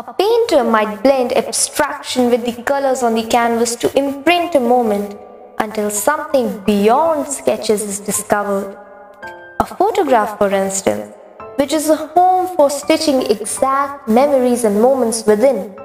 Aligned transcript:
A 0.00 0.14
painter 0.14 0.64
might 0.64 1.02
blend 1.02 1.30
abstraction 1.36 2.30
with 2.30 2.46
the 2.46 2.62
colors 2.62 3.02
on 3.02 3.14
the 3.14 3.24
canvas 3.24 3.76
to 3.76 3.94
imprint 3.98 4.54
a 4.54 4.60
moment 4.60 5.14
until 5.58 5.90
something 5.90 6.46
beyond 6.64 7.28
sketches 7.28 7.82
is 7.82 8.00
discovered. 8.00 8.78
A 9.60 9.66
photograph, 9.66 10.38
for 10.38 10.48
instance, 10.48 11.12
which 11.56 11.74
is 11.74 11.90
a 11.90 11.96
home 11.96 12.56
for 12.56 12.70
stitching 12.70 13.20
exact 13.30 14.08
memories 14.08 14.64
and 14.64 14.80
moments 14.80 15.26
within. 15.26 15.76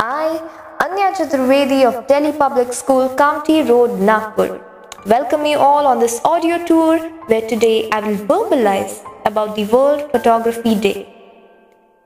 I, 0.00 0.42
Anya 0.80 1.12
Chaturvedi 1.12 1.84
of 1.84 2.08
Delhi 2.08 2.32
Public 2.32 2.72
School, 2.72 3.08
Kamptee 3.10 3.62
Road, 3.68 4.00
Nagpur, 4.00 4.60
welcome 5.06 5.46
you 5.46 5.58
all 5.58 5.86
on 5.86 6.00
this 6.00 6.20
audio 6.24 6.64
tour 6.66 6.98
where 7.28 7.48
today 7.48 7.88
I 7.92 8.00
will 8.00 8.16
verbalize 8.26 9.04
about 9.24 9.54
the 9.54 9.66
World 9.66 10.10
Photography 10.10 10.74
Day. 10.74 11.15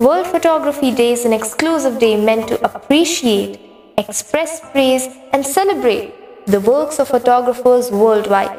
World 0.01 0.29
Photography 0.29 0.93
Day 0.93 1.12
is 1.12 1.27
an 1.27 1.35
exclusive 1.35 1.98
day 1.98 2.16
meant 2.16 2.48
to 2.48 2.59
appreciate, 2.65 3.61
express 3.98 4.59
praise, 4.70 5.07
and 5.34 5.45
celebrate 5.45 6.15
the 6.47 6.59
works 6.61 6.98
of 6.98 7.09
photographers 7.09 7.91
worldwide. 7.91 8.59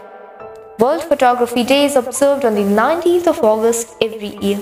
World 0.77 1.01
Photography 1.01 1.63
Day 1.63 1.85
is 1.85 1.95
observed 1.95 2.45
on 2.45 2.53
the 2.53 2.67
19th 2.81 3.25
of 3.25 3.39
August 3.43 3.95
every 4.03 4.38
year. 4.38 4.59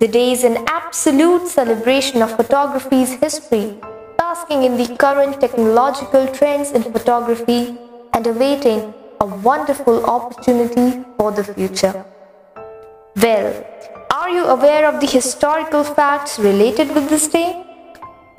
The 0.00 0.08
day 0.08 0.32
is 0.32 0.44
an 0.44 0.62
absolute 0.66 1.48
celebration 1.48 2.20
of 2.20 2.36
photography's 2.36 3.14
history, 3.14 3.80
basking 4.18 4.64
in 4.64 4.76
the 4.76 4.94
current 4.96 5.40
technological 5.40 6.26
trends 6.26 6.72
in 6.72 6.82
photography 6.82 7.78
and 8.12 8.26
awaiting 8.26 8.92
a 9.22 9.24
wonderful 9.24 10.04
opportunity 10.04 11.02
for 11.16 11.32
the 11.32 11.42
future. 11.42 12.04
Well, 13.16 13.64
are 14.22 14.30
you 14.30 14.44
aware 14.46 14.86
of 14.88 15.00
the 15.00 15.06
historical 15.12 15.82
facts 15.82 16.38
related 16.38 16.94
with 16.94 17.08
this 17.08 17.26
day? 17.26 17.48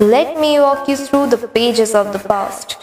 Let 0.00 0.40
me 0.40 0.58
walk 0.58 0.88
you 0.88 0.96
through 0.96 1.26
the 1.26 1.46
pages 1.56 1.94
of 1.94 2.10
the 2.14 2.20
past. 2.20 2.76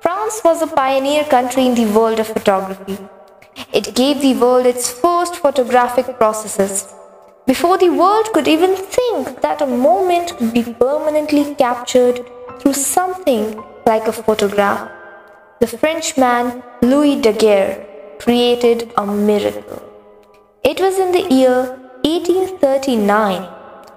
France 0.00 0.40
was 0.42 0.62
a 0.62 0.66
pioneer 0.66 1.24
country 1.24 1.66
in 1.66 1.74
the 1.74 1.92
world 1.96 2.18
of 2.20 2.28
photography. 2.28 2.96
It 3.70 3.94
gave 3.94 4.22
the 4.22 4.32
world 4.42 4.64
its 4.64 4.88
first 4.90 5.36
photographic 5.36 6.06
processes. 6.16 6.86
Before 7.46 7.76
the 7.76 7.90
world 7.90 8.32
could 8.32 8.48
even 8.48 8.76
think 8.76 9.42
that 9.42 9.60
a 9.60 9.66
moment 9.66 10.34
could 10.38 10.54
be 10.54 10.62
permanently 10.62 11.54
captured 11.56 12.24
through 12.60 12.72
something 12.72 13.62
like 13.84 14.08
a 14.08 14.18
photograph, 14.22 14.90
the 15.60 15.66
Frenchman 15.66 16.62
Louis 16.80 17.20
Daguerre 17.20 17.86
created 18.18 18.90
a 18.96 19.06
miracle. 19.06 19.82
It 20.64 20.80
was 20.80 20.98
in 20.98 21.12
the 21.12 21.26
year 21.34 21.78
1839 22.04 23.48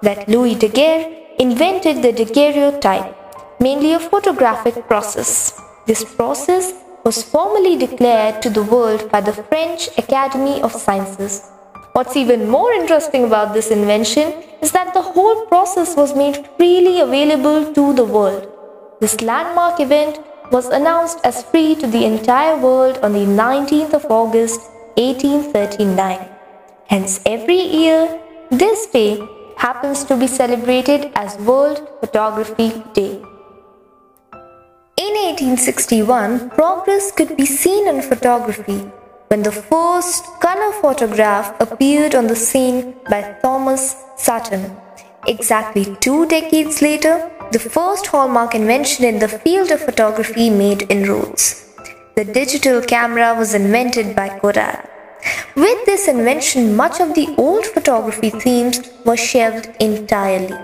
that 0.01 0.29
Louis 0.29 0.55
Daguerre 0.55 1.11
invented 1.39 2.01
the 2.01 2.11
daguerreotype, 2.11 3.15
mainly 3.59 3.93
a 3.93 3.99
photographic 3.99 4.87
process. 4.87 5.59
This 5.87 6.03
process 6.03 6.73
was 7.03 7.23
formally 7.23 7.77
declared 7.77 8.41
to 8.41 8.49
the 8.49 8.63
world 8.63 9.09
by 9.11 9.21
the 9.21 9.33
French 9.33 9.89
Academy 9.97 10.61
of 10.61 10.71
Sciences. 10.71 11.49
What's 11.93 12.15
even 12.15 12.49
more 12.49 12.71
interesting 12.73 13.23
about 13.23 13.53
this 13.53 13.71
invention 13.71 14.33
is 14.61 14.71
that 14.71 14.93
the 14.93 15.01
whole 15.01 15.45
process 15.47 15.95
was 15.95 16.15
made 16.15 16.47
freely 16.57 16.99
available 16.99 17.73
to 17.73 17.93
the 17.93 18.05
world. 18.05 18.51
This 18.99 19.21
landmark 19.21 19.79
event 19.79 20.19
was 20.51 20.67
announced 20.67 21.19
as 21.23 21.43
free 21.43 21.75
to 21.75 21.87
the 21.87 22.05
entire 22.05 22.57
world 22.57 22.99
on 23.01 23.13
the 23.13 23.25
19th 23.25 23.93
of 23.93 24.05
August 24.09 24.61
1839. 24.97 26.34
Hence, 26.87 27.19
every 27.25 27.59
year, 27.59 28.21
this 28.51 28.85
day 28.87 29.19
happens 29.57 30.03
to 30.03 30.15
be 30.15 30.27
celebrated 30.27 31.11
as 31.15 31.37
World 31.37 31.87
Photography 31.99 32.69
Day. 32.93 33.21
In 34.97 35.13
1861, 35.31 36.51
progress 36.51 37.11
could 37.11 37.35
be 37.35 37.45
seen 37.45 37.87
in 37.87 38.01
photography 38.01 38.79
when 39.29 39.41
the 39.41 39.51
first 39.51 40.23
color 40.39 40.71
photograph 40.81 41.59
appeared 41.59 42.13
on 42.13 42.27
the 42.27 42.35
scene 42.35 42.95
by 43.09 43.35
Thomas 43.41 43.95
Sutton. 44.15 44.77
Exactly 45.27 45.97
two 45.99 46.27
decades 46.27 46.81
later, 46.83 47.31
the 47.51 47.59
first 47.59 48.05
hallmark 48.07 48.53
invention 48.53 49.05
in 49.05 49.17
the 49.19 49.27
field 49.27 49.71
of 49.71 49.81
photography 49.81 50.49
made 50.49 50.89
inroads. 50.91 51.65
The 52.15 52.25
digital 52.25 52.81
camera 52.81 53.33
was 53.33 53.55
invented 53.55 54.15
by 54.15 54.29
Kodak. 54.39 54.94
With 55.55 55.85
this 55.85 56.07
invention, 56.07 56.75
much 56.75 56.99
of 56.99 57.13
the 57.13 57.33
old 57.37 57.65
photography 57.65 58.29
themes 58.29 58.81
were 59.05 59.17
shelved 59.17 59.69
entirely. 59.79 60.57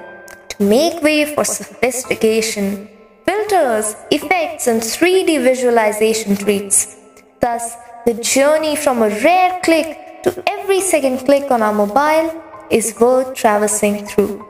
To 0.50 0.64
make 0.64 1.02
way 1.02 1.34
for 1.34 1.46
sophistication, 1.46 2.90
filters, 3.26 3.96
effects, 4.12 4.68
and 4.68 4.82
3D 4.82 5.42
visualization 5.44 6.36
treats. 6.36 6.98
Thus, 7.40 7.76
the 8.06 8.16
journey 8.16 8.76
from 8.76 9.02
a 9.02 9.10
rare 9.10 9.60
click 9.64 10.24
to 10.24 10.44
every 10.48 10.82
second 10.82 11.20
click 11.20 11.50
on 11.52 11.62
our 11.62 11.74
mobile 11.74 12.42
is 12.70 12.96
worth 13.00 13.34
traversing 13.34 14.06
through. 14.06 14.46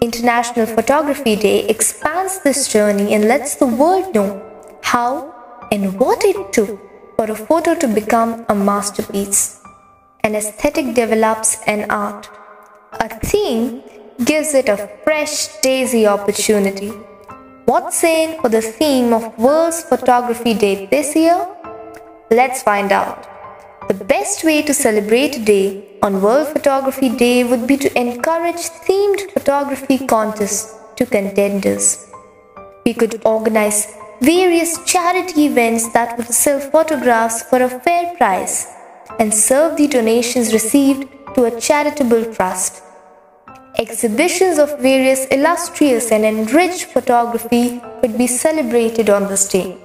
International 0.00 0.66
Photography 0.66 1.36
Day 1.36 1.68
expands 1.68 2.42
this 2.42 2.72
journey 2.72 3.14
and 3.14 3.24
lets 3.26 3.56
the 3.56 3.66
world 3.66 4.14
know 4.14 4.40
how 4.82 5.34
and 5.70 5.98
what 6.00 6.24
it 6.24 6.52
took 6.52 6.89
for 7.20 7.30
a 7.32 7.40
photo 7.48 7.74
to 7.74 7.86
become 7.86 8.30
a 8.48 8.54
masterpiece. 8.54 9.60
An 10.24 10.34
aesthetic 10.34 10.94
develops 10.94 11.50
an 11.66 11.80
art. 11.90 12.30
A 12.92 13.08
theme 13.30 13.82
gives 14.24 14.54
it 14.54 14.70
a 14.70 14.88
fresh, 15.04 15.34
daisy 15.60 16.06
opportunity. 16.06 16.88
What's 17.66 18.02
in 18.04 18.40
for 18.40 18.48
the 18.48 18.62
theme 18.62 19.12
of 19.12 19.36
World's 19.38 19.82
Photography 19.82 20.54
Day 20.54 20.86
this 20.86 21.14
year? 21.14 21.46
Let's 22.30 22.62
find 22.62 22.90
out. 22.90 23.28
The 23.88 24.02
best 24.14 24.42
way 24.42 24.62
to 24.62 24.72
celebrate 24.72 25.36
a 25.36 25.44
day 25.44 25.98
on 26.02 26.22
World 26.22 26.48
Photography 26.48 27.10
Day 27.10 27.44
would 27.44 27.66
be 27.66 27.76
to 27.76 27.98
encourage 28.00 28.64
themed 28.88 29.30
photography 29.34 29.98
contests 30.06 30.74
to 30.96 31.04
contenders. 31.04 31.86
We 32.86 32.94
could 32.94 33.20
organize 33.26 33.94
various 34.22 34.78
charity 34.84 35.46
events 35.46 35.90
that 35.94 36.16
would 36.18 36.26
sell 36.26 36.60
photographs 36.60 37.42
for 37.42 37.62
a 37.62 37.70
fair 37.70 38.14
price 38.16 38.66
and 39.18 39.32
serve 39.32 39.76
the 39.78 39.86
donations 39.86 40.52
received 40.52 41.08
to 41.34 41.44
a 41.44 41.60
charitable 41.60 42.26
trust. 42.34 42.82
Exhibitions 43.78 44.58
of 44.58 44.78
various 44.80 45.24
illustrious 45.28 46.12
and 46.12 46.24
enriched 46.24 46.84
photography 46.84 47.80
could 48.00 48.18
be 48.18 48.26
celebrated 48.26 49.08
on 49.08 49.26
this 49.26 49.48
day. 49.48 49.78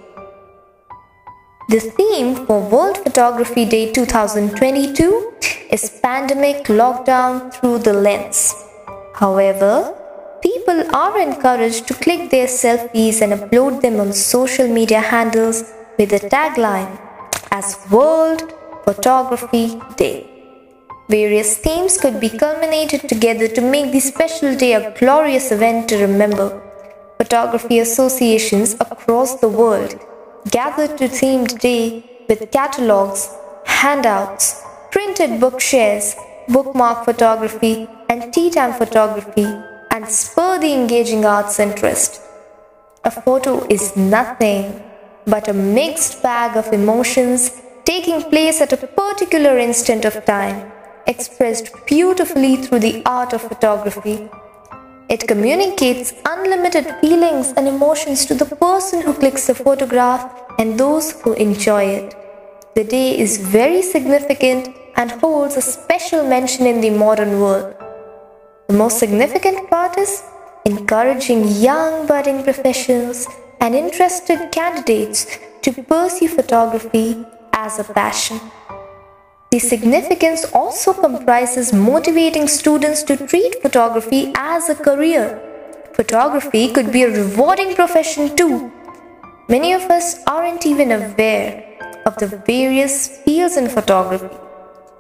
The 1.69 1.79
theme 1.79 2.45
for 2.45 2.59
World 2.59 2.97
Photography 2.97 3.63
Day 3.63 3.91
2022 3.93 5.33
is 5.71 5.99
Pandemic 6.03 6.65
Lockdown 6.65 7.53
Through 7.53 7.79
the 7.79 7.93
Lens. 7.93 8.53
However, 9.13 9.95
people 10.65 10.95
are 10.95 11.19
encouraged 11.21 11.87
to 11.87 11.93
click 11.93 12.21
their 12.31 12.47
selfies 12.47 13.21
and 13.21 13.33
upload 13.33 13.81
them 13.81 13.99
on 13.99 14.11
social 14.11 14.67
media 14.67 14.99
handles 14.99 15.57
with 15.97 16.09
the 16.09 16.21
tagline 16.33 16.93
as 17.51 17.77
World 17.91 18.41
Photography 18.83 19.79
Day. 19.95 20.25
Various 21.07 21.57
themes 21.59 21.99
could 21.99 22.19
be 22.19 22.29
culminated 22.29 23.07
together 23.07 23.47
to 23.47 23.61
make 23.61 23.91
the 23.91 23.99
special 23.99 24.55
day 24.55 24.73
a 24.73 24.91
glorious 24.99 25.51
event 25.51 25.87
to 25.89 26.01
remember. 26.01 26.47
Photography 27.19 27.77
associations 27.77 28.73
across 28.79 29.35
the 29.41 29.53
world 29.61 29.93
gathered 30.49 30.97
to 30.97 31.07
themed 31.19 31.59
day 31.59 32.03
with 32.27 32.49
catalogs, 32.51 33.29
handouts, 33.65 34.63
printed 34.89 35.39
book 35.39 35.61
shares, 35.61 36.15
bookmark 36.47 37.05
photography, 37.05 37.87
and 38.09 38.33
tea 38.33 38.49
time 38.49 38.73
photography 38.73 39.47
and 39.95 40.09
spur 40.09 40.53
the 40.59 40.73
engaging 40.77 41.23
arts 41.33 41.57
interest. 41.65 42.21
A 43.09 43.11
photo 43.11 43.51
is 43.75 43.83
nothing 43.95 44.63
but 45.25 45.47
a 45.47 45.53
mixed 45.53 46.21
bag 46.21 46.57
of 46.57 46.73
emotions 46.77 47.61
taking 47.85 48.19
place 48.33 48.59
at 48.59 48.73
a 48.73 48.87
particular 49.01 49.57
instant 49.57 50.03
of 50.03 50.25
time, 50.25 50.57
expressed 51.07 51.69
beautifully 51.85 52.57
through 52.57 52.79
the 52.79 53.01
art 53.05 53.31
of 53.31 53.43
photography. 53.43 54.17
It 55.07 55.27
communicates 55.29 56.13
unlimited 56.25 56.87
feelings 56.99 57.53
and 57.55 57.65
emotions 57.65 58.25
to 58.25 58.33
the 58.33 58.51
person 58.67 59.01
who 59.01 59.13
clicks 59.13 59.47
the 59.47 59.55
photograph 59.55 60.23
and 60.59 60.77
those 60.77 61.11
who 61.21 61.33
enjoy 61.33 61.83
it. 61.99 62.15
The 62.75 62.83
day 62.83 63.17
is 63.17 63.37
very 63.37 63.81
significant 63.81 64.75
and 64.97 65.11
holds 65.23 65.55
a 65.55 65.61
special 65.61 66.27
mention 66.27 66.65
in 66.65 66.81
the 66.81 66.89
modern 66.89 67.39
world. 67.39 67.74
The 68.67 68.73
most 68.73 68.99
significant 68.99 69.69
part 69.69 69.97
is 69.97 70.23
encouraging 70.65 71.47
young 71.47 72.07
budding 72.07 72.43
professionals 72.43 73.27
and 73.59 73.75
interested 73.75 74.51
candidates 74.51 75.37
to 75.63 75.71
pursue 75.71 76.27
photography 76.27 77.25
as 77.53 77.79
a 77.79 77.83
passion. 77.83 78.39
The 79.51 79.59
significance 79.59 80.45
also 80.53 80.93
comprises 80.93 81.73
motivating 81.73 82.47
students 82.47 83.03
to 83.03 83.15
treat 83.15 83.61
photography 83.61 84.31
as 84.35 84.69
a 84.69 84.75
career 84.75 85.41
Photography 85.95 86.73
could 86.73 86.91
be 86.91 87.03
a 87.03 87.09
rewarding 87.09 87.73
profession 87.73 88.35
too. 88.35 88.69
Many 89.47 89.71
of 89.71 89.83
us 89.83 90.21
aren't 90.27 90.65
even 90.65 90.91
aware 90.91 91.63
of 92.05 92.17
the 92.17 92.27
various 92.45 93.07
fields 93.23 93.55
in 93.55 93.69
photography. 93.69 94.44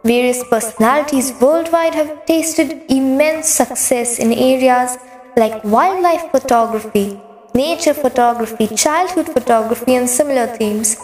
Various 0.05 0.43
personalities 0.43 1.33
worldwide 1.41 1.95
have 1.95 2.25
tasted 2.27 2.83
immense 2.89 3.47
success 3.47 4.19
in 4.19 4.31
areas 4.31 4.99
like 5.35 5.63
wildlife 5.63 6.29
photography, 6.29 7.19
nature 7.55 7.95
photography, 7.95 8.67
childhood 8.67 9.25
photography, 9.25 9.95
and 9.95 10.07
similar 10.07 10.45
themes. 10.45 10.95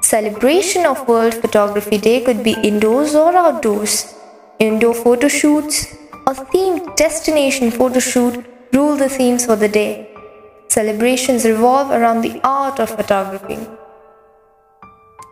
Celebration 0.00 0.86
of 0.86 1.06
World 1.06 1.34
Photography 1.34 1.98
Day 1.98 2.24
could 2.24 2.42
be 2.42 2.56
indoors 2.62 3.14
or 3.14 3.36
outdoors. 3.36 4.14
Indoor 4.58 4.94
photo 4.94 5.28
shoots 5.28 5.94
or 6.26 6.34
themed 6.54 6.96
destination 6.96 7.70
photo 7.70 7.98
shoot 7.98 8.42
rule 8.72 8.96
the 8.96 9.10
themes 9.10 9.44
for 9.44 9.56
the 9.56 9.68
day. 9.68 10.08
Celebrations 10.68 11.44
revolve 11.44 11.90
around 11.90 12.22
the 12.22 12.40
art 12.42 12.80
of 12.80 12.88
photography. 12.88 13.58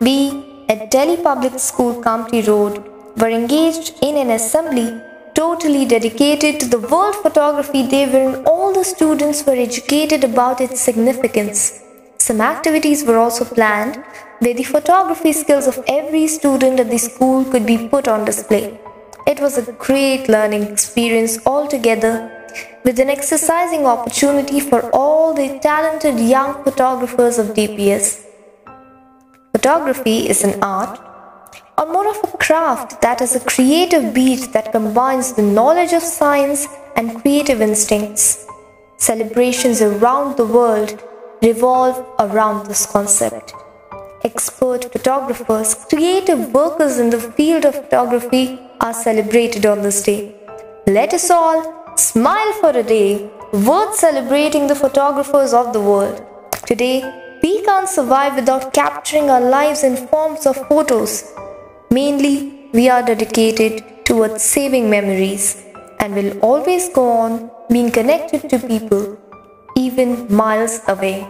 We 0.03 0.50
at 0.71 0.89
Delhi 0.93 1.17
Public 1.17 1.59
School, 1.59 1.95
Kamptee 2.01 2.47
Road, 2.47 2.75
were 3.17 3.29
engaged 3.29 3.89
in 4.03 4.17
an 4.17 4.31
assembly 4.31 4.89
totally 5.35 5.85
dedicated 5.85 6.61
to 6.61 6.69
the 6.69 6.79
World 6.79 7.17
Photography 7.17 7.83
Day, 7.89 8.05
wherein 8.07 8.45
all 8.47 8.73
the 8.73 8.85
students 8.85 9.45
were 9.45 9.59
educated 9.69 10.23
about 10.23 10.61
its 10.61 10.81
significance. 10.81 11.83
Some 12.19 12.41
activities 12.41 13.03
were 13.03 13.19
also 13.19 13.45
planned 13.45 13.97
where 14.39 14.55
the 14.55 14.71
photography 14.75 15.33
skills 15.33 15.67
of 15.67 15.83
every 15.89 16.29
student 16.29 16.79
at 16.79 16.91
the 16.91 16.99
school 16.99 17.45
could 17.45 17.67
be 17.67 17.89
put 17.89 18.07
on 18.07 18.25
display. 18.25 18.79
It 19.27 19.41
was 19.41 19.59
a 19.59 19.73
great 19.73 20.29
learning 20.29 20.63
experience 20.63 21.45
altogether 21.47 22.15
with 22.85 23.01
an 23.01 23.11
exercising 23.11 23.87
opportunity 23.87 24.61
for 24.61 24.89
all 24.95 25.35
the 25.35 25.59
talented 25.59 26.21
young 26.21 26.63
photographers 26.63 27.39
of 27.39 27.55
DPS. 27.59 28.30
Photography 29.53 30.29
is 30.29 30.45
an 30.45 30.63
art, 30.63 30.99
or 31.79 31.87
more 31.87 32.09
of 32.09 32.21
a 32.23 32.37
craft 32.37 33.01
that 33.03 33.21
is 33.21 33.35
a 33.35 33.41
creative 33.41 34.13
beat 34.15 34.53
that 34.53 34.73
combines 34.73 35.33
the 35.33 35.43
knowledge 35.43 35.93
of 35.93 36.03
science 36.03 36.67
and 36.97 37.21
creative 37.21 37.61
instincts. 37.61 38.47
Celebrations 38.97 39.81
around 39.81 40.37
the 40.37 40.47
world 40.47 41.03
revolve 41.43 42.05
around 42.19 42.67
this 42.67 42.87
concept. 42.87 43.53
Expert 44.25 44.93
photographers, 44.93 45.75
creative 45.87 46.53
workers 46.53 46.99
in 46.99 47.11
the 47.11 47.21
field 47.21 47.65
of 47.65 47.75
photography 47.75 48.59
are 48.81 48.93
celebrated 48.93 49.65
on 49.65 49.83
this 49.83 50.03
day. 50.03 50.35
Let 50.87 51.15
us 51.15 51.31
all 51.31 51.81
Smile 52.01 52.53
for 52.61 52.71
a 52.71 52.83
day, 52.83 53.29
worth 53.53 53.95
celebrating 53.95 54.67
the 54.69 54.75
photographers 54.75 55.53
of 55.53 55.75
the 55.75 55.81
world. 55.81 56.25
Today, 56.65 57.03
we 57.43 57.63
can't 57.65 57.89
survive 57.89 58.37
without 58.37 58.73
capturing 58.73 59.31
our 59.31 59.41
lives 59.41 59.83
in 59.83 59.97
forms 60.09 60.47
of 60.47 60.57
photos. 60.69 61.33
Mainly, 61.91 62.69
we 62.73 62.89
are 62.89 63.03
dedicated 63.03 64.05
towards 64.05 64.43
saving 64.43 64.91
memories 64.91 65.65
and 65.99 66.15
will 66.15 66.39
always 66.41 66.89
go 66.91 67.11
on 67.11 67.51
being 67.71 67.91
connected 67.91 68.49
to 68.51 68.59
people, 68.59 69.19
even 69.77 70.33
miles 70.33 70.81
away. 70.89 71.27